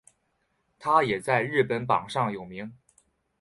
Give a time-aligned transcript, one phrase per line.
[0.79, 2.73] 它也在日本榜上有名。